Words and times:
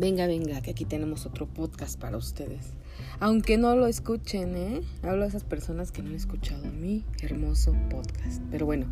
Venga, 0.00 0.26
venga, 0.26 0.62
que 0.62 0.70
aquí 0.70 0.86
tenemos 0.86 1.26
otro 1.26 1.44
podcast 1.44 2.00
para 2.00 2.16
ustedes. 2.16 2.72
Aunque 3.18 3.58
no 3.58 3.76
lo 3.76 3.86
escuchen, 3.86 4.56
¿eh? 4.56 4.80
Hablo 5.02 5.24
de 5.24 5.28
esas 5.28 5.44
personas 5.44 5.92
que 5.92 6.00
no 6.00 6.08
han 6.08 6.14
escuchado 6.14 6.64
mi 6.72 7.04
hermoso 7.20 7.76
podcast. 7.90 8.40
Pero 8.50 8.64
bueno, 8.64 8.86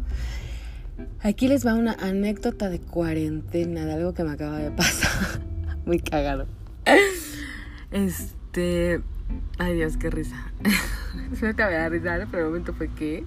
aquí 1.23 1.49
les 1.49 1.67
va 1.67 1.73
una 1.73 1.95
anécdota 1.95 2.69
de 2.69 2.81
cuarentena, 2.81 3.87
de 3.87 3.95
algo 3.95 4.13
que 4.13 4.23
me 4.23 4.33
acaba 4.33 4.59
de 4.59 4.71
pasar. 4.71 5.41
Muy 5.87 5.99
cagado. 5.99 6.47
Este. 7.91 9.01
Ay 9.57 9.77
Dios, 9.77 9.97
qué 9.97 10.11
risa. 10.11 10.53
no 11.41 11.55
te 11.55 11.65
voy 11.65 11.73
a 11.73 11.89
dar 11.89 12.29
pero 12.31 12.43
el 12.43 12.51
momento 12.51 12.75
fue 12.75 12.93
que. 12.93 13.25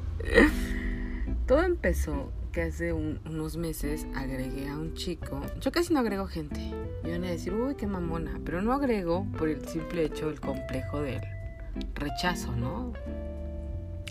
Todo 1.47 1.63
empezó 1.63 2.31
que 2.51 2.63
hace 2.63 2.93
unos 2.93 3.57
meses 3.57 4.05
agregué 4.15 4.69
a 4.69 4.77
un 4.77 4.93
chico. 4.93 5.41
Yo 5.59 5.71
casi 5.71 5.93
no 5.93 5.99
agrego 5.99 6.27
gente. 6.27 6.59
Y 7.03 7.09
van 7.09 7.23
a 7.23 7.31
decir, 7.31 7.53
uy, 7.53 7.75
qué 7.75 7.87
mamona. 7.87 8.39
Pero 8.45 8.61
no 8.61 8.73
agrego 8.73 9.25
por 9.37 9.49
el 9.49 9.65
simple 9.67 10.05
hecho 10.05 10.27
del 10.27 10.39
complejo 10.39 11.01
del 11.01 11.21
rechazo, 11.95 12.55
¿no? 12.55 12.93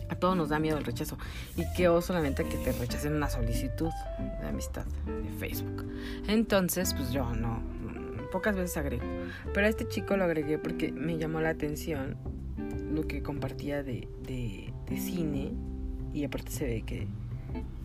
A 0.09 0.17
todos 0.17 0.37
nos 0.37 0.49
da 0.49 0.59
miedo 0.59 0.79
el 0.79 0.85
rechazo. 0.85 1.19
Y 1.57 1.65
qué 1.77 1.89
oso, 1.89 2.09
solamente 2.09 2.45
que 2.45 2.57
te 2.57 2.73
rechacen 2.73 3.15
una 3.15 3.29
solicitud 3.29 3.91
de 4.41 4.47
amistad 4.47 4.87
de 5.07 5.31
Facebook. 5.39 5.87
Entonces, 6.27 6.95
pues 6.95 7.13
yo 7.13 7.33
no. 7.35 7.63
Pocas 8.33 8.57
veces 8.57 8.77
agrego. 8.77 9.05
Pero 9.53 9.67
a 9.67 9.69
este 9.69 9.87
chico 9.89 10.17
lo 10.17 10.25
agregué 10.25 10.59
porque 10.59 10.93
me 10.93 11.19
llamó 11.19 11.41
la 11.41 11.51
atención 11.51 12.17
lo 12.93 13.07
que 13.07 13.23
compartía 13.23 13.83
de, 13.83 14.09
de, 14.23 14.73
de 14.89 14.97
cine. 14.99 15.53
Y 16.13 16.25
aparte 16.25 16.51
se 16.51 16.65
ve 16.65 16.83
que 16.83 17.07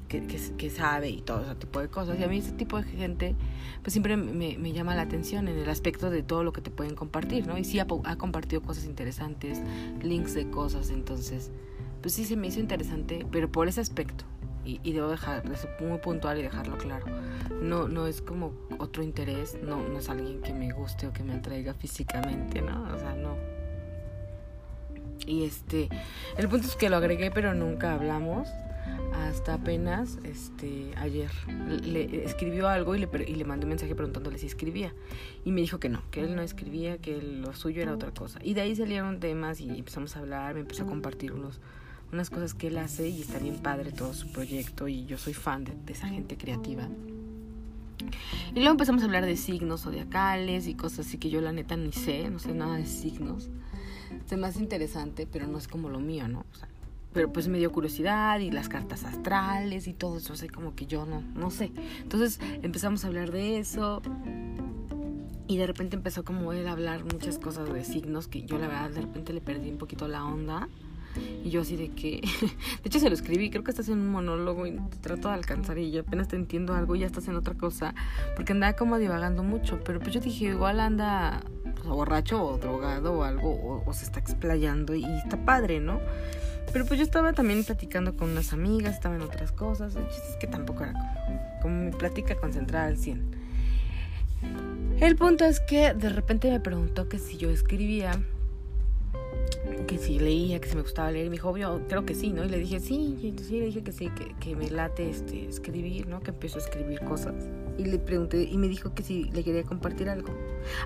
que, 0.07 0.69
sabe 0.69 1.09
y 1.09 1.21
todo 1.21 1.41
ese 1.41 1.55
tipo 1.55 1.79
de 1.79 1.87
cosas. 1.87 2.19
Y 2.19 2.23
a 2.23 2.27
mí 2.27 2.37
ese 2.37 2.51
tipo 2.51 2.77
de 2.77 2.83
gente 2.83 3.35
pues 3.81 3.93
siempre 3.93 4.17
me, 4.17 4.57
me, 4.57 4.73
llama 4.73 4.95
la 4.95 5.03
atención 5.03 5.47
en 5.47 5.57
el 5.57 5.69
aspecto 5.69 6.09
de 6.09 6.23
todo 6.23 6.43
lo 6.43 6.53
que 6.53 6.61
te 6.61 6.71
pueden 6.71 6.95
compartir, 6.95 7.47
¿no? 7.47 7.57
Y 7.57 7.63
sí 7.63 7.79
ha, 7.79 7.87
ha, 8.03 8.15
compartido 8.17 8.61
cosas 8.61 8.85
interesantes, 8.85 9.61
links 10.01 10.33
de 10.33 10.49
cosas, 10.49 10.89
entonces 10.89 11.51
pues 12.01 12.13
sí 12.13 12.25
se 12.25 12.35
me 12.35 12.47
hizo 12.47 12.59
interesante, 12.59 13.25
pero 13.31 13.51
por 13.51 13.67
ese 13.67 13.81
aspecto. 13.81 14.25
Y, 14.63 14.79
y 14.83 14.93
debo 14.93 15.09
dejar, 15.09 15.43
muy 15.79 15.99
puntual 15.99 16.39
y 16.39 16.41
dejarlo 16.41 16.77
claro. 16.77 17.05
No, 17.61 17.87
no 17.87 18.07
es 18.07 18.21
como 18.21 18.53
otro 18.79 19.03
interés, 19.03 19.57
no, 19.61 19.87
no 19.87 19.99
es 19.99 20.09
alguien 20.09 20.41
que 20.41 20.53
me 20.53 20.71
guste 20.71 21.05
o 21.07 21.13
que 21.13 21.23
me 21.23 21.33
atraiga 21.33 21.73
físicamente, 21.73 22.61
¿no? 22.61 22.83
O 22.93 22.97
sea, 22.97 23.13
no. 23.15 23.35
Y 25.25 25.43
este, 25.43 25.89
el 26.37 26.47
punto 26.47 26.67
es 26.67 26.75
que 26.75 26.89
lo 26.89 26.97
agregué, 26.97 27.31
pero 27.31 27.53
nunca 27.53 27.93
hablamos 27.93 28.47
hasta 29.13 29.55
apenas 29.55 30.19
este 30.23 30.91
ayer 30.97 31.31
le 31.83 32.25
escribió 32.25 32.67
algo 32.67 32.95
y 32.95 32.99
le, 32.99 33.09
y 33.27 33.35
le 33.35 33.45
mandó 33.45 33.65
un 33.65 33.69
mensaje 33.69 33.95
preguntándole 33.95 34.37
si 34.37 34.45
escribía 34.45 34.93
y 35.43 35.51
me 35.51 35.61
dijo 35.61 35.79
que 35.79 35.89
no, 35.89 36.01
que 36.11 36.21
él 36.21 36.35
no 36.35 36.41
escribía, 36.41 36.97
que 36.97 37.21
lo 37.21 37.53
suyo 37.53 37.81
era 37.81 37.93
otra 37.93 38.11
cosa. 38.11 38.39
Y 38.43 38.53
de 38.53 38.61
ahí 38.61 38.75
salieron 38.75 39.19
temas 39.19 39.61
y 39.61 39.69
empezamos 39.69 40.15
a 40.15 40.19
hablar, 40.19 40.53
me 40.55 40.61
empezó 40.61 40.83
a 40.83 40.87
compartir 40.87 41.31
unos 41.31 41.59
unas 42.11 42.29
cosas 42.29 42.53
que 42.53 42.67
él 42.67 42.77
hace 42.77 43.09
y 43.09 43.21
está 43.21 43.39
bien 43.39 43.57
padre 43.57 43.91
todo 43.91 44.13
su 44.13 44.31
proyecto 44.31 44.87
y 44.87 45.05
yo 45.05 45.17
soy 45.17 45.33
fan 45.33 45.65
de 45.65 45.93
esa 45.93 46.07
gente 46.07 46.37
creativa. 46.37 46.87
Y 48.51 48.55
luego 48.55 48.71
empezamos 48.71 49.01
a 49.01 49.05
hablar 49.05 49.25
de 49.25 49.37
signos 49.37 49.81
zodiacales 49.81 50.67
y 50.67 50.75
cosas 50.75 51.07
así 51.07 51.17
que 51.17 51.29
yo 51.29 51.41
la 51.41 51.51
neta 51.51 51.75
ni 51.77 51.91
sé, 51.91 52.29
no 52.29 52.39
sé 52.39 52.53
nada 52.53 52.75
de 52.75 52.85
signos. 52.85 53.49
Es 54.29 54.37
más 54.37 54.57
interesante, 54.57 55.27
pero 55.31 55.47
no 55.47 55.57
es 55.57 55.67
como 55.67 55.89
lo 55.89 55.99
mío, 55.99 56.27
¿no? 56.27 56.45
Sea, 56.53 56.67
pero 57.15 57.31
pues 57.31 57.47
me 57.47 57.59
dio 57.59 57.71
curiosidad 57.71 58.39
y 58.39 58.51
las 58.51 58.67
cartas 58.67 59.05
astrales 59.05 59.87
y 59.87 59.93
todo 59.93 60.17
eso, 60.17 60.33
o 60.33 60.53
como 60.53 60.75
que 60.75 60.85
yo 60.85 61.05
no, 61.05 61.21
no 61.21 61.49
sé. 61.49 61.71
Entonces 62.01 62.41
empezamos 62.61 63.05
a 63.05 63.07
hablar 63.07 63.31
de 63.31 63.57
eso 63.57 64.01
y 65.47 65.57
de 65.57 65.65
repente 65.65 65.95
empezó 65.95 66.25
como 66.25 66.51
él 66.51 66.67
a 66.67 66.73
hablar 66.73 67.05
muchas 67.05 67.39
cosas 67.39 67.71
de 67.71 67.85
signos 67.85 68.27
que 68.27 68.43
yo 68.43 68.57
la 68.57 68.67
verdad 68.67 68.89
de 68.89 69.01
repente 69.01 69.31
le 69.31 69.39
perdí 69.39 69.69
un 69.69 69.77
poquito 69.77 70.09
la 70.09 70.25
onda. 70.25 70.67
Y 71.43 71.49
yo 71.49 71.61
así 71.61 71.75
de 71.75 71.89
que, 71.89 72.21
de 72.41 72.85
hecho 72.85 72.99
se 72.99 73.09
lo 73.09 73.15
escribí, 73.15 73.49
creo 73.49 73.63
que 73.63 73.71
estás 73.71 73.89
en 73.89 73.99
un 73.99 74.09
monólogo 74.09 74.65
y 74.67 74.71
te 74.71 74.97
trato 74.97 75.27
de 75.29 75.35
alcanzar 75.35 75.77
y 75.77 75.97
apenas 75.97 76.27
te 76.27 76.35
entiendo 76.35 76.73
algo 76.73 76.95
y 76.95 76.99
ya 76.99 77.05
estás 77.05 77.27
en 77.27 77.35
otra 77.35 77.53
cosa, 77.55 77.93
porque 78.35 78.53
andaba 78.53 78.73
como 78.73 78.97
divagando 78.97 79.43
mucho, 79.43 79.79
pero 79.83 79.99
pues 79.99 80.13
yo 80.13 80.19
dije, 80.19 80.45
igual 80.45 80.79
anda 80.79 81.41
pues, 81.63 81.85
borracho 81.85 82.43
o 82.43 82.57
drogado 82.57 83.13
o 83.13 83.23
algo, 83.23 83.83
o, 83.85 83.93
se 83.93 84.05
está 84.05 84.19
explayando 84.19 84.95
y 84.95 85.03
está 85.03 85.37
padre, 85.45 85.79
¿no? 85.79 85.99
Pero 86.73 86.85
pues 86.85 86.99
yo 86.99 87.05
estaba 87.05 87.31
también 87.33 87.63
platicando 87.63 88.17
con 88.17 88.31
unas 88.31 88.51
amigas, 88.51 88.95
estaba 88.95 89.15
en 89.15 89.21
otras 89.21 89.51
cosas. 89.51 89.95
Es 89.95 90.35
que 90.39 90.47
tampoco 90.47 90.83
era 90.83 90.93
como, 90.93 91.59
como 91.61 91.83
mi 91.85 91.91
plática 91.91 92.35
concentrada 92.35 92.87
al 92.87 92.97
100. 92.97 93.45
El 94.99 95.15
punto 95.15 95.45
es 95.45 95.59
que 95.59 95.93
de 95.93 96.09
repente 96.09 96.49
me 96.49 96.59
preguntó 96.59 97.07
que 97.07 97.19
si 97.19 97.37
yo 97.37 97.49
escribía, 97.49 98.19
que 99.85 99.97
si 99.97 100.19
leía, 100.19 100.59
que 100.59 100.69
si 100.69 100.75
me 100.75 100.81
gustaba 100.81 101.11
leer. 101.11 101.27
Y 101.27 101.29
me 101.29 101.35
dijo, 101.35 101.53
creo 101.87 102.05
que 102.05 102.15
sí, 102.15 102.31
¿no? 102.31 102.43
Y 102.43 102.49
le 102.49 102.57
dije, 102.57 102.79
sí, 102.79 103.17
y 103.21 103.43
sí, 103.43 103.59
le 103.59 103.65
dije 103.67 103.83
que 103.83 103.91
sí, 103.91 104.09
que, 104.09 104.33
que 104.39 104.55
me 104.55 104.69
late 104.69 105.09
este, 105.09 105.47
escribir, 105.47 106.07
¿no? 106.07 106.19
Que 106.19 106.31
empiezo 106.31 106.57
a 106.57 106.61
escribir 106.61 107.01
cosas. 107.01 107.33
Y 107.77 107.85
le 107.85 107.99
pregunté, 107.99 108.43
y 108.43 108.57
me 108.57 108.67
dijo 108.67 108.93
que 108.93 109.03
si 109.03 109.25
le 109.25 109.43
quería 109.43 109.63
compartir 109.63 110.09
algo. 110.09 110.29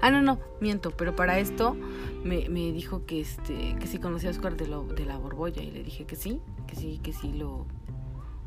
Ah, 0.01 0.09
no, 0.09 0.21
no, 0.21 0.39
miento, 0.59 0.91
pero 0.91 1.15
para 1.15 1.39
esto 1.39 1.75
me, 2.23 2.49
me 2.49 2.71
dijo 2.71 3.05
que 3.05 3.21
este 3.21 3.75
que 3.79 3.87
si 3.87 3.99
conocía 3.99 4.29
a 4.29 4.31
Oscar 4.31 4.57
de, 4.57 4.67
lo, 4.67 4.83
de 4.83 5.05
la 5.05 5.17
Borbolla. 5.17 5.61
Y 5.61 5.71
le 5.71 5.83
dije 5.83 6.05
que 6.05 6.15
sí, 6.15 6.41
que 6.67 6.75
sí, 6.75 6.99
que 7.03 7.13
sí 7.13 7.33
lo, 7.33 7.65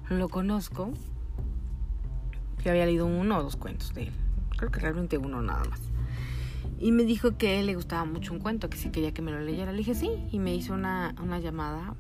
lo 0.09 0.29
conozco. 0.29 0.91
Que 2.63 2.71
había 2.71 2.87
leído 2.87 3.07
uno 3.07 3.39
o 3.39 3.43
dos 3.43 3.57
cuentos 3.57 3.93
de 3.95 4.05
él. 4.05 4.13
Creo 4.57 4.71
que 4.71 4.81
realmente 4.81 5.19
uno 5.19 5.43
nada 5.43 5.65
más. 5.65 5.92
Y 6.83 6.91
me 6.91 7.05
dijo 7.05 7.37
que 7.39 7.63
le 7.63 7.77
gustaba 7.77 8.05
mucho 8.05 8.33
un 8.33 8.41
cuento, 8.41 8.69
que 8.69 8.77
si 8.77 8.91
quería 8.91 9.15
que 9.15 9.23
me 9.23 9.31
lo 9.31 9.41
leyera. 9.41 9.71
Le 9.71 9.79
dije 9.79 9.95
sí, 9.95 10.11
y 10.33 10.41
me 10.41 10.53
hizo 10.53 10.75
una, 10.75 11.15
una 11.23 11.39
llamada 11.39 11.95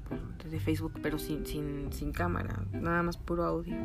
de 0.50 0.58
Facebook, 0.58 0.94
pero 1.00 1.20
sin, 1.20 1.46
sin, 1.46 1.92
sin 1.92 2.10
cámara, 2.10 2.64
nada 2.72 3.04
más 3.04 3.16
puro 3.16 3.44
audio. 3.44 3.76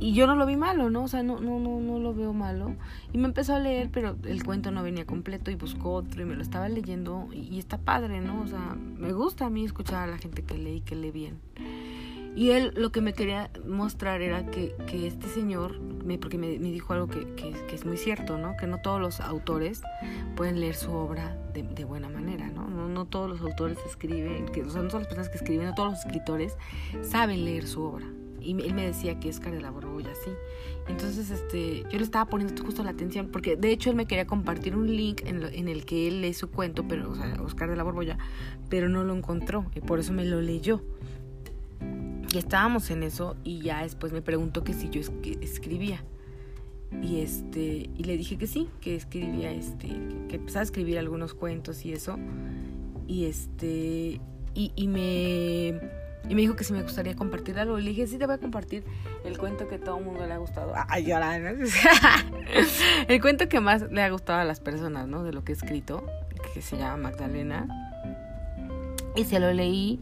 Y 0.00 0.14
yo 0.14 0.26
no 0.26 0.34
lo 0.34 0.44
vi 0.44 0.56
malo, 0.56 0.90
¿no? 0.90 1.04
O 1.04 1.08
sea, 1.08 1.22
no, 1.22 1.38
no, 1.38 1.60
no, 1.60 1.78
no 1.78 2.00
lo 2.00 2.14
veo 2.14 2.32
malo. 2.32 2.74
Y 3.12 3.18
me 3.18 3.26
empezó 3.26 3.54
a 3.54 3.60
leer, 3.60 3.90
pero 3.92 4.16
el 4.24 4.42
cuento 4.42 4.72
no 4.72 4.82
venía 4.82 5.06
completo 5.06 5.52
y 5.52 5.54
buscó 5.54 5.92
otro 5.92 6.20
y 6.20 6.24
me 6.24 6.34
lo 6.34 6.42
estaba 6.42 6.68
leyendo. 6.68 7.28
Y, 7.32 7.54
y 7.54 7.60
está 7.60 7.78
padre, 7.78 8.20
¿no? 8.20 8.42
O 8.42 8.46
sea, 8.48 8.76
me 8.76 9.12
gusta 9.12 9.46
a 9.46 9.50
mí 9.50 9.64
escuchar 9.64 10.08
a 10.08 10.10
la 10.10 10.18
gente 10.18 10.42
que 10.42 10.58
lee 10.58 10.78
y 10.78 10.80
que 10.80 10.96
lee 10.96 11.12
bien. 11.12 11.38
Y 12.38 12.52
él 12.52 12.72
lo 12.76 12.92
que 12.92 13.00
me 13.00 13.14
quería 13.14 13.50
mostrar 13.66 14.22
era 14.22 14.46
que, 14.46 14.72
este 14.92 15.26
señor, 15.26 15.80
me, 15.80 16.18
porque 16.18 16.38
me, 16.38 16.56
dijo 16.56 16.92
algo 16.92 17.08
que, 17.08 17.26
es 17.72 17.84
muy 17.84 17.96
cierto, 17.96 18.38
¿no? 18.38 18.56
Que 18.56 18.68
no 18.68 18.80
todos 18.80 19.00
los 19.00 19.18
autores 19.18 19.82
pueden 20.36 20.60
leer 20.60 20.76
su 20.76 20.92
obra 20.92 21.36
de, 21.52 21.64
de 21.64 21.84
buena 21.84 22.08
manera, 22.08 22.48
¿no? 22.48 22.68
¿no? 22.68 22.88
¿no? 22.88 23.06
todos 23.06 23.28
los 23.28 23.40
autores 23.40 23.76
escriben, 23.84 24.46
que, 24.46 24.62
o 24.62 24.70
sea, 24.70 24.82
no 24.82 24.86
todas 24.86 25.00
las 25.00 25.08
personas 25.08 25.28
que 25.30 25.38
escriben, 25.38 25.66
no 25.66 25.74
todos 25.74 25.90
los 25.90 25.98
escritores 25.98 26.56
saben 27.02 27.44
leer 27.44 27.66
su 27.66 27.82
obra. 27.82 28.06
Y 28.40 28.52
él 28.62 28.72
me 28.72 28.86
decía 28.86 29.18
que 29.18 29.30
Oscar 29.30 29.52
de 29.52 29.60
la 29.60 29.72
Borbolla, 29.72 30.14
sí. 30.24 30.30
Entonces, 30.86 31.30
este, 31.30 31.82
yo 31.90 31.98
le 31.98 32.04
estaba 32.04 32.26
poniendo 32.26 32.62
justo 32.62 32.84
la 32.84 32.90
atención, 32.90 33.30
porque 33.32 33.56
de 33.56 33.72
hecho 33.72 33.90
él 33.90 33.96
me 33.96 34.06
quería 34.06 34.28
compartir 34.28 34.76
un 34.76 34.86
link 34.86 35.22
en, 35.26 35.40
lo, 35.40 35.48
en 35.48 35.66
el 35.66 35.84
que 35.84 36.06
él 36.06 36.22
lee 36.22 36.34
su 36.34 36.48
cuento, 36.52 36.86
pero, 36.86 37.10
o 37.10 37.16
sea, 37.16 37.34
Oscar 37.42 37.68
de 37.68 37.74
la 37.74 37.82
Borbolla, 37.82 38.16
pero 38.68 38.88
no 38.88 39.02
lo 39.02 39.16
encontró, 39.16 39.66
y 39.74 39.80
por 39.80 39.98
eso 39.98 40.12
me 40.12 40.24
lo 40.24 40.40
leyó. 40.40 40.84
Y 42.32 42.38
estábamos 42.38 42.90
en 42.90 43.02
eso 43.02 43.36
y 43.42 43.60
ya 43.60 43.82
después 43.82 44.12
me 44.12 44.22
preguntó 44.22 44.64
que 44.64 44.74
si 44.74 44.90
yo 44.90 45.00
escribía. 45.40 46.04
Y 47.02 47.20
este 47.20 47.90
y 47.94 48.04
le 48.04 48.16
dije 48.16 48.38
que 48.38 48.46
sí, 48.46 48.68
que 48.80 48.96
escribía 48.96 49.50
este 49.50 49.88
que, 50.28 50.36
empezaba 50.36 50.60
a 50.60 50.64
escribir 50.64 50.98
algunos 50.98 51.34
cuentos 51.34 51.84
y 51.84 51.92
eso. 51.92 52.18
Y 53.06 53.26
este 53.26 54.20
y, 54.54 54.88
me 54.88 55.68
y 56.28 56.34
me 56.34 56.40
dijo 56.40 56.56
que 56.56 56.64
si 56.64 56.72
me 56.72 56.82
gustaría 56.82 57.14
compartir 57.14 57.58
algo. 57.58 57.78
Le 57.78 57.90
dije, 57.90 58.06
sí, 58.06 58.18
te 58.18 58.26
voy 58.26 58.34
a 58.34 58.38
compartir 58.38 58.84
el 59.24 59.38
cuento 59.38 59.68
que 59.68 59.78
todo 59.78 59.98
el 59.98 60.04
mundo 60.04 60.26
le 60.26 60.32
ha 60.32 60.38
gustado. 60.38 60.72
Ay, 60.88 61.10
el 63.08 63.20
cuento 63.20 63.48
que 63.48 63.60
más 63.60 63.90
le 63.90 64.02
ha 64.02 64.10
gustado 64.10 64.40
a 64.40 64.44
las 64.44 64.60
personas, 64.60 65.06
¿no? 65.08 65.22
De 65.24 65.32
lo 65.32 65.44
que 65.44 65.52
he 65.52 65.54
escrito, 65.54 66.04
que 66.52 66.60
se 66.60 66.76
llama 66.76 67.10
Magdalena. 67.10 67.87
Y 69.18 69.24
se 69.24 69.40
lo 69.40 69.52
leí 69.52 69.98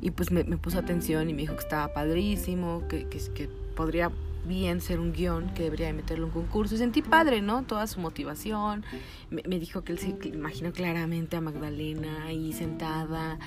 y 0.00 0.12
pues 0.12 0.30
me, 0.30 0.44
me, 0.44 0.56
puso 0.56 0.78
atención 0.78 1.28
y 1.28 1.34
me 1.34 1.42
dijo 1.42 1.54
que 1.54 1.62
estaba 1.62 1.92
padrísimo, 1.92 2.86
que, 2.88 3.08
que, 3.08 3.48
podría 3.74 4.12
bien 4.46 4.80
ser 4.80 5.00
un 5.00 5.12
guion, 5.12 5.52
que 5.54 5.64
debería 5.64 5.92
meterlo 5.92 6.26
en 6.26 6.32
un 6.32 6.42
concurso. 6.42 6.76
Y 6.76 6.78
sentí 6.78 7.02
padre, 7.02 7.42
¿no? 7.42 7.64
Toda 7.64 7.88
su 7.88 7.98
motivación. 7.98 8.84
Me, 9.28 9.42
me 9.48 9.58
dijo 9.58 9.82
que 9.82 9.92
él 9.92 9.98
se 9.98 10.16
imaginó 10.28 10.72
claramente 10.72 11.36
a 11.36 11.40
Magdalena 11.40 12.26
ahí 12.26 12.52
sentada 12.52 13.40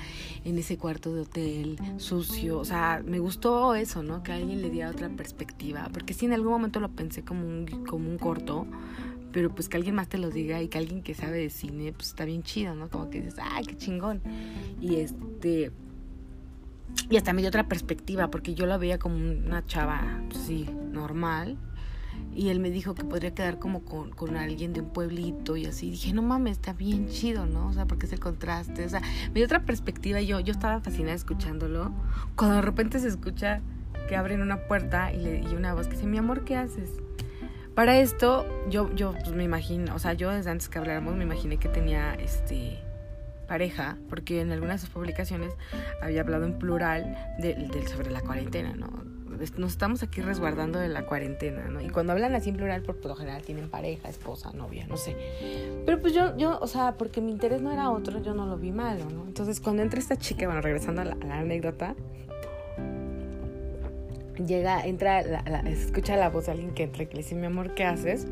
en 0.44 0.58
ese 0.58 0.78
cuarto 0.78 1.14
de 1.14 1.22
hotel, 1.22 1.80
sucio. 1.98 2.60
O 2.60 2.66
sea, 2.66 3.02
me 3.06 3.20
gustó 3.20 3.76
eso, 3.76 4.04
¿no? 4.04 4.24
Que 4.24 4.34
alguien 4.34 4.62
le 4.62 4.70
diera 4.70 4.90
otra 4.90 5.08
perspectiva. 5.08 5.90
Porque 5.94 6.14
sí, 6.14 6.26
en 6.26 6.34
algún 6.34 6.52
momento 6.52 6.82
lo 6.82 6.90
pensé 6.90 7.24
como 7.24 7.48
un, 7.48 7.86
como 7.88 8.10
un 8.10 8.18
corto 8.18 8.68
pero 9.34 9.54
pues 9.54 9.68
que 9.68 9.76
alguien 9.76 9.96
más 9.96 10.08
te 10.08 10.20
lo 10.20 10.30
diga 10.30 10.62
y 10.62 10.70
que 10.70 10.78
alguien 10.78 11.02
que 11.02 11.16
sabe 11.16 11.40
de 11.40 11.50
cine, 11.50 11.92
pues 11.92 12.10
está 12.10 12.24
bien 12.24 12.44
chido, 12.44 12.76
¿no? 12.76 12.88
Como 12.88 13.10
que 13.10 13.20
dices, 13.20 13.40
ay, 13.42 13.66
qué 13.66 13.76
chingón. 13.76 14.22
Y 14.80 14.96
este. 14.98 15.72
Y 17.10 17.18
hasta 17.18 17.34
me 17.34 17.42
dio 17.42 17.50
otra 17.50 17.68
perspectiva, 17.68 18.30
porque 18.30 18.54
yo 18.54 18.68
la 18.68 18.78
veía 18.78 19.00
como 19.00 19.16
una 19.16 19.66
chava, 19.66 20.22
pues, 20.30 20.44
sí, 20.44 20.70
normal. 20.92 21.58
y 22.36 22.50
él 22.50 22.60
me 22.60 22.70
dijo 22.70 22.94
que 22.94 23.04
podría 23.04 23.34
quedar 23.34 23.58
como 23.58 23.84
con, 23.84 24.12
con, 24.12 24.38
alguien 24.38 24.74
de 24.74 24.82
un 24.82 24.90
pueblito 24.90 25.58
y 25.58 25.66
así. 25.66 25.90
Dije, 25.90 26.14
no 26.14 26.22
mames, 26.22 26.54
está 26.54 26.74
bien 26.74 27.08
chido, 27.08 27.48
¿no? 27.48 27.68
O 27.68 27.74
sea, 27.74 27.88
porque 27.88 28.06
es 28.06 28.14
el 28.14 28.20
contraste. 28.20 28.86
O 28.86 28.90
sea, 28.90 29.02
me 29.02 29.34
dio 29.34 29.46
otra 29.46 29.66
perspectiva 29.66 30.22
y 30.22 30.28
yo, 30.28 30.40
yo 30.40 30.52
estaba 30.52 30.80
fascinada 30.80 31.16
escuchándolo. 31.16 31.92
Cuando 32.36 32.58
de 32.58 32.62
repente 32.62 33.00
se 33.00 33.08
escucha 33.08 33.62
que 34.08 34.16
abren 34.16 34.42
una 34.42 34.68
puerta 34.68 35.12
y, 35.12 35.18
le, 35.18 35.42
y 35.42 35.56
una 35.56 35.74
voz 35.74 35.88
que 35.88 35.96
dice, 35.96 36.06
mi 36.06 36.20
amor, 36.20 36.44
¿qué 36.44 36.56
haces? 36.56 36.92
Para 37.76 38.00
esto, 38.00 38.46
yo, 38.70 38.94
yo 38.94 39.14
pues, 39.14 39.32
me 39.32 39.44
imagino, 39.44 39.96
o 39.96 40.00
sea, 40.00 40.14
yo 40.14 40.30
desde 40.32 40.52
antes 40.52 40.70
que 40.70 40.78
habláramos 40.78 41.16
me 41.16 41.24
imaginé 41.24 41.58
que 41.58 41.70
tenía 41.70 42.14
este 42.16 42.80
pareja, 43.48 43.98
porque 44.10 44.42
en 44.42 44.52
algunas 44.52 44.82
de 44.82 44.88
sus 44.88 44.94
publicaciones 44.94 45.54
había 46.02 46.22
hablado 46.22 46.46
en 46.46 46.58
plural 46.58 47.18
de, 47.40 47.88
sobre 47.88 48.12
la 48.12 48.22
cuarentena, 48.22 48.74
¿no? 48.74 48.88
Nos 49.58 49.72
estamos 49.72 50.04
aquí 50.04 50.22
resguardando 50.22 50.80
de 50.80 50.88
la 50.88 51.06
cuarentena, 51.06 51.68
¿no? 51.68 51.82
Y 51.82 51.90
cuando 51.90 52.14
hablan 52.14 52.36
así 52.36 52.50
en 52.50 52.56
plural, 52.56 52.84
por, 52.84 53.04
lo 53.04 53.16
general 53.16 53.42
tienen 53.42 53.70
pareja, 53.70 54.08
esposa, 54.08 54.52
novia, 54.54 54.86
no 54.88 54.96
sé. 54.96 55.18
Pero 55.86 56.00
pues 56.00 56.14
yo, 56.14 56.38
yo, 56.38 56.60
o 56.62 56.68
sea, 56.68 56.94
porque 56.98 57.20
mi 57.20 57.32
interés 57.32 57.62
no 57.62 57.72
era 57.72 57.90
otro, 57.90 58.22
yo 58.22 58.34
no 58.34 58.46
lo 58.46 58.58
vi 58.58 58.72
malo, 58.72 59.06
¿no? 59.10 59.26
Entonces 59.26 59.60
cuando 59.60 59.82
entra 59.82 60.00
esta 60.00 60.16
chica, 60.18 60.46
bueno, 60.46 60.62
regresando 60.62 61.02
a 61.02 61.06
la, 61.06 61.14
anécdota, 61.40 61.96
llega, 64.46 64.86
entra, 64.86 65.22
escucha 65.68 66.16
la 66.16 66.30
voz 66.30 66.46
de 66.46 66.54
alguien 66.54 66.74
que 66.74 66.84
entra 66.84 67.04
y 67.04 67.08
que 67.08 67.14
le 67.16 67.24
dice, 67.24 67.36
mi 67.36 67.46
amor, 67.46 67.74
¿qué 67.76 67.84
haces? 67.84 68.28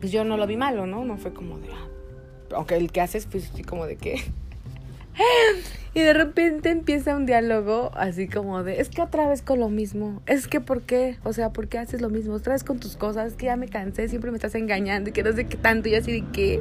Pues 0.00 0.12
yo 0.12 0.24
no 0.24 0.36
lo 0.36 0.46
vi 0.46 0.56
malo, 0.56 0.86
¿no? 0.86 1.04
No 1.04 1.16
fue 1.16 1.32
como 1.32 1.58
de, 1.58 1.68
ah, 1.72 1.88
aunque 2.54 2.76
el 2.76 2.92
que 2.92 3.00
haces, 3.00 3.26
pues 3.26 3.50
así 3.52 3.62
como 3.62 3.86
de 3.86 3.96
que... 3.96 4.22
Y 5.94 6.00
de 6.00 6.12
repente 6.12 6.70
empieza 6.70 7.16
un 7.16 7.26
diálogo 7.26 7.90
así 7.94 8.28
como 8.28 8.62
de, 8.62 8.80
es 8.80 8.88
que 8.88 9.02
otra 9.02 9.26
vez 9.26 9.42
con 9.42 9.58
lo 9.58 9.68
mismo, 9.68 10.22
es 10.26 10.46
que 10.46 10.60
¿por 10.60 10.82
qué? 10.82 11.16
O 11.24 11.32
sea, 11.32 11.50
¿por 11.52 11.66
qué 11.66 11.78
haces 11.78 12.00
lo 12.00 12.10
mismo? 12.10 12.34
Otra 12.34 12.52
vez 12.52 12.62
con 12.62 12.78
tus 12.78 12.96
cosas, 12.96 13.32
que 13.34 13.46
ya 13.46 13.56
me 13.56 13.68
cansé, 13.68 14.06
siempre 14.06 14.30
me 14.30 14.36
estás 14.36 14.54
engañando 14.54 15.10
y 15.10 15.12
que 15.12 15.24
no 15.24 15.32
sé 15.32 15.46
qué 15.46 15.56
tanto, 15.56 15.88
y 15.88 15.94
así 15.96 16.12
de 16.12 16.24
qué. 16.30 16.60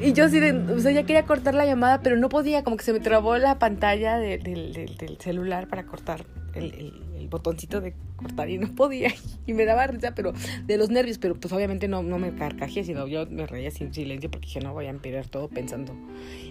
Y 0.00 0.14
yo 0.14 0.24
así 0.24 0.40
de, 0.40 0.52
o 0.52 0.80
sea, 0.80 0.90
ya 0.90 1.04
quería 1.04 1.24
cortar 1.24 1.54
la 1.54 1.64
llamada, 1.64 2.00
pero 2.02 2.16
no 2.16 2.28
podía, 2.28 2.64
como 2.64 2.76
que 2.76 2.82
se 2.82 2.92
me 2.92 2.98
trabó 2.98 3.36
la 3.38 3.60
pantalla 3.60 4.18
del 4.18 5.16
celular 5.20 5.68
para 5.68 5.84
cortar 5.84 6.24
el, 6.54 6.92
botoncito 7.28 7.80
de 7.80 7.94
cortar 8.16 8.50
y 8.50 8.58
no 8.58 8.74
podía 8.74 9.12
y 9.46 9.54
me 9.54 9.64
daba 9.64 9.86
risa, 9.86 10.14
pero 10.14 10.32
de 10.66 10.76
los 10.76 10.90
nervios, 10.90 11.18
pero 11.18 11.38
pues 11.38 11.52
obviamente 11.52 11.88
no, 11.88 12.02
no 12.02 12.18
me 12.18 12.34
carcajé, 12.34 12.84
sino 12.84 13.06
yo 13.06 13.26
me 13.26 13.46
reía 13.46 13.70
sin 13.70 13.92
silencio 13.92 14.30
porque 14.30 14.46
dije, 14.46 14.60
no 14.60 14.72
voy 14.72 14.86
a 14.86 14.90
empeorar 14.90 15.28
todo 15.28 15.48
pensando. 15.48 15.94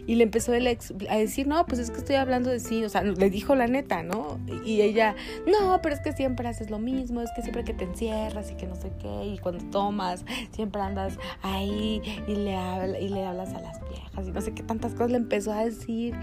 Y 0.07 0.15
le 0.15 0.23
empezó 0.23 0.53
él 0.53 0.67
a 0.67 1.17
decir, 1.17 1.47
no, 1.47 1.65
pues 1.65 1.79
es 1.79 1.91
que 1.91 1.97
estoy 1.97 2.15
hablando 2.15 2.49
de 2.49 2.59
sí, 2.59 2.83
o 2.83 2.89
sea, 2.89 3.03
le 3.03 3.29
dijo 3.29 3.55
la 3.55 3.67
neta, 3.67 4.03
¿no? 4.03 4.39
Y 4.65 4.81
ella, 4.81 5.15
no, 5.45 5.79
pero 5.81 5.95
es 5.95 6.01
que 6.01 6.13
siempre 6.13 6.47
haces 6.47 6.69
lo 6.69 6.79
mismo, 6.79 7.21
es 7.21 7.29
que 7.35 7.41
siempre 7.41 7.63
que 7.63 7.73
te 7.73 7.85
encierras 7.85 8.51
y 8.51 8.55
que 8.55 8.67
no 8.67 8.75
sé 8.75 8.91
qué, 8.99 9.25
y 9.25 9.37
cuando 9.37 9.63
tomas, 9.69 10.25
siempre 10.51 10.81
andas 10.81 11.17
ahí 11.41 12.01
y 12.27 12.35
le, 12.35 12.57
y 12.99 13.09
le 13.09 13.25
hablas 13.25 13.53
a 13.53 13.61
las 13.61 13.79
viejas 13.89 14.27
y 14.27 14.31
no 14.31 14.41
sé 14.41 14.53
qué 14.53 14.63
tantas 14.63 14.93
cosas 14.93 15.11
le 15.11 15.17
empezó 15.17 15.51
a 15.51 15.65
decir. 15.65 16.15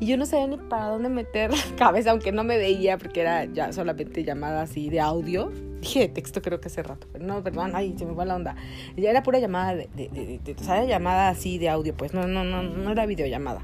Y 0.00 0.06
yo 0.06 0.16
no 0.16 0.26
sabía 0.26 0.46
ni 0.46 0.56
para 0.56 0.88
dónde 0.88 1.08
meter 1.08 1.50
la 1.50 1.58
cabeza, 1.76 2.10
aunque 2.10 2.32
no 2.32 2.44
me 2.44 2.58
veía 2.58 2.98
porque 2.98 3.20
era 3.20 3.44
ya 3.44 3.72
solamente 3.72 3.95
llamada 4.04 4.62
así 4.62 4.90
de 4.90 5.00
audio. 5.00 5.50
Dije 5.80 6.00
de 6.00 6.08
texto 6.08 6.42
creo 6.42 6.60
que 6.60 6.68
hace 6.68 6.82
rato, 6.82 7.06
pero 7.12 7.24
no, 7.24 7.42
perdón, 7.42 7.72
ay, 7.74 7.94
se 7.98 8.06
me 8.06 8.14
fue 8.14 8.26
la 8.26 8.36
onda. 8.36 8.56
Ya 8.96 9.10
era 9.10 9.22
pura 9.22 9.38
llamada 9.38 9.74
de, 9.74 9.88
de, 9.94 10.40
de, 10.42 10.52
o 10.52 10.64
sea, 10.64 10.84
llamada 10.84 11.28
así 11.28 11.58
de 11.58 11.68
audio, 11.68 11.94
pues 11.94 12.14
no, 12.14 12.26
no, 12.26 12.44
no, 12.44 12.62
no 12.62 12.90
era 12.90 13.06
videollamada. 13.06 13.62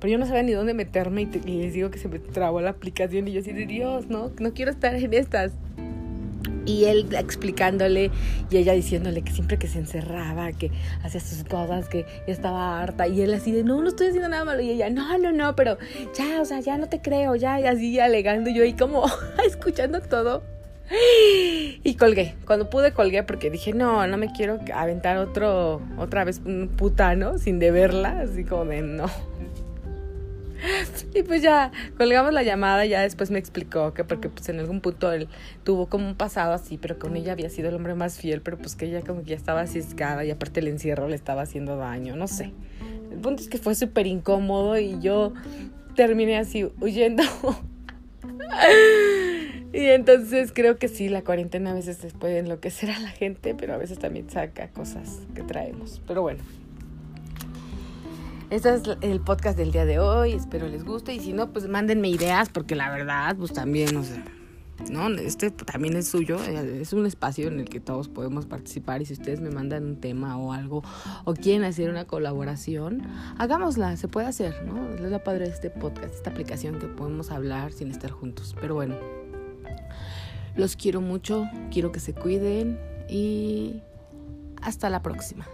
Pero 0.00 0.12
yo 0.12 0.18
no 0.18 0.26
sabía 0.26 0.42
ni 0.42 0.52
dónde 0.52 0.74
meterme 0.74 1.22
y, 1.22 1.30
y 1.44 1.62
les 1.62 1.72
digo 1.72 1.90
que 1.90 1.98
se 1.98 2.08
me 2.08 2.18
trabó 2.18 2.60
la 2.60 2.70
aplicación 2.70 3.26
y 3.28 3.32
yo 3.32 3.40
así 3.40 3.52
de 3.52 3.66
Dios, 3.66 4.08
no, 4.08 4.30
no 4.38 4.52
quiero 4.52 4.70
estar 4.70 4.94
en 4.94 5.14
estas. 5.14 5.52
Y 6.66 6.84
él 6.84 7.06
explicándole 7.16 8.10
y 8.50 8.56
ella 8.56 8.72
diciéndole 8.72 9.22
que 9.22 9.32
siempre 9.32 9.58
que 9.58 9.68
se 9.68 9.78
encerraba, 9.78 10.52
que 10.52 10.70
hacía 11.02 11.20
sus 11.20 11.44
cosas, 11.44 11.88
que 11.88 12.04
ya 12.26 12.32
estaba 12.32 12.82
harta. 12.82 13.08
Y 13.08 13.22
él 13.22 13.32
así 13.32 13.52
de, 13.52 13.64
no, 13.64 13.80
no 13.80 13.88
estoy 13.88 14.08
haciendo 14.08 14.28
nada 14.28 14.44
malo. 14.44 14.60
Y 14.60 14.70
ella, 14.70 14.90
no, 14.90 15.16
no, 15.18 15.32
no, 15.32 15.56
pero 15.56 15.78
ya, 16.14 16.40
o 16.40 16.44
sea, 16.44 16.60
ya 16.60 16.76
no 16.76 16.88
te 16.88 17.00
creo, 17.00 17.36
ya, 17.36 17.60
y 17.60 17.66
así 17.66 17.98
alegando 17.98 18.50
yo 18.50 18.62
ahí 18.62 18.74
como 18.74 19.06
escuchando 19.46 20.00
todo. 20.00 20.42
Y 21.82 21.94
colgué. 21.96 22.34
Cuando 22.46 22.70
pude 22.70 22.92
colgué 22.92 23.22
porque 23.22 23.50
dije, 23.50 23.72
no, 23.72 24.06
no 24.06 24.16
me 24.16 24.32
quiero 24.32 24.60
aventar 24.74 25.16
otro, 25.18 25.80
otra 25.98 26.24
vez 26.24 26.40
un 26.44 26.68
putano 26.76 27.38
sin 27.38 27.58
deberla. 27.58 28.20
Así 28.20 28.44
como 28.44 28.66
de, 28.66 28.82
no, 28.82 29.06
y 31.14 31.22
pues 31.22 31.42
ya 31.42 31.72
colgamos 31.96 32.32
la 32.32 32.42
llamada, 32.42 32.84
ya 32.86 33.02
después 33.02 33.30
me 33.30 33.38
explicó 33.38 33.92
que 33.94 34.04
porque 34.04 34.28
pues 34.28 34.48
en 34.48 34.60
algún 34.60 34.80
punto 34.80 35.12
él 35.12 35.28
tuvo 35.64 35.86
como 35.86 36.06
un 36.06 36.14
pasado 36.14 36.52
así, 36.52 36.78
pero 36.78 36.98
con 36.98 37.16
ella 37.16 37.32
había 37.32 37.50
sido 37.50 37.68
el 37.68 37.74
hombre 37.74 37.94
más 37.94 38.18
fiel, 38.18 38.40
pero 38.40 38.58
pues 38.58 38.76
que 38.76 38.86
ella 38.86 39.02
como 39.02 39.22
que 39.22 39.30
ya 39.30 39.36
estaba 39.36 39.66
ciscada 39.66 40.24
y 40.24 40.30
aparte 40.30 40.60
el 40.60 40.68
encierro 40.68 41.08
le 41.08 41.16
estaba 41.16 41.42
haciendo 41.42 41.76
daño, 41.76 42.16
no 42.16 42.28
sé. 42.28 42.52
El 43.10 43.18
punto 43.18 43.42
es 43.42 43.48
que 43.48 43.58
fue 43.58 43.74
súper 43.74 44.06
incómodo 44.06 44.78
y 44.78 44.98
yo 45.00 45.32
terminé 45.94 46.38
así 46.38 46.68
huyendo. 46.80 47.22
y 49.72 49.86
entonces 49.86 50.52
creo 50.52 50.78
que 50.78 50.88
sí, 50.88 51.08
la 51.08 51.22
cuarentena 51.22 51.70
a 51.70 51.74
veces 51.74 51.98
puede 52.18 52.38
enloquecer 52.38 52.90
a 52.90 52.98
la 52.98 53.08
gente, 53.08 53.54
pero 53.54 53.74
a 53.74 53.78
veces 53.78 53.98
también 53.98 54.28
saca 54.30 54.68
cosas 54.68 55.20
que 55.34 55.42
traemos. 55.42 56.02
Pero 56.06 56.22
bueno. 56.22 56.42
Este 58.48 58.72
es 58.72 58.82
el 59.00 59.20
podcast 59.20 59.58
del 59.58 59.72
día 59.72 59.84
de 59.84 59.98
hoy. 59.98 60.32
Espero 60.32 60.68
les 60.68 60.84
guste. 60.84 61.12
Y 61.12 61.18
si 61.18 61.32
no, 61.32 61.52
pues 61.52 61.66
mándenme 61.66 62.08
ideas, 62.08 62.48
porque 62.48 62.76
la 62.76 62.90
verdad, 62.90 63.34
pues 63.36 63.52
también, 63.52 63.96
o 63.96 64.04
sea, 64.04 64.24
¿no? 64.88 65.08
Este 65.08 65.50
también 65.50 65.96
es 65.96 66.06
suyo. 66.06 66.38
Eh, 66.44 66.78
es 66.80 66.92
un 66.92 67.06
espacio 67.06 67.48
en 67.48 67.58
el 67.58 67.68
que 67.68 67.80
todos 67.80 68.08
podemos 68.08 68.46
participar. 68.46 69.02
Y 69.02 69.06
si 69.06 69.14
ustedes 69.14 69.40
me 69.40 69.50
mandan 69.50 69.84
un 69.84 70.00
tema 70.00 70.38
o 70.38 70.52
algo, 70.52 70.84
o 71.24 71.34
quieren 71.34 71.64
hacer 71.64 71.90
una 71.90 72.04
colaboración, 72.06 73.02
hagámosla. 73.36 73.96
Se 73.96 74.06
puede 74.06 74.28
hacer, 74.28 74.64
¿no? 74.64 74.94
Es 74.94 75.00
la 75.00 75.24
padre 75.24 75.46
de 75.48 75.52
este 75.52 75.70
podcast, 75.70 76.14
esta 76.14 76.30
aplicación 76.30 76.78
que 76.78 76.86
podemos 76.86 77.32
hablar 77.32 77.72
sin 77.72 77.90
estar 77.90 78.12
juntos. 78.12 78.54
Pero 78.60 78.76
bueno, 78.76 78.94
los 80.54 80.76
quiero 80.76 81.00
mucho. 81.00 81.46
Quiero 81.72 81.90
que 81.90 81.98
se 81.98 82.14
cuiden. 82.14 82.78
Y 83.08 83.82
hasta 84.62 84.88
la 84.88 85.02
próxima. 85.02 85.48